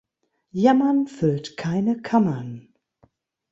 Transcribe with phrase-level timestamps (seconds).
[0.51, 2.73] Jammern füllt keine Kammern.